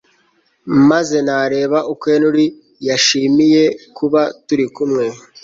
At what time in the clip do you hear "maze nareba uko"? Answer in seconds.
0.89-2.03